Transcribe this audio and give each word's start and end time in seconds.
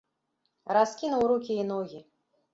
Раскінуў 0.77 1.23
рукі 1.33 1.59
і 1.61 1.69
ногі. 1.75 2.03